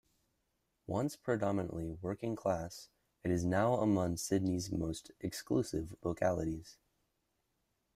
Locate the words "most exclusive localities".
4.71-6.79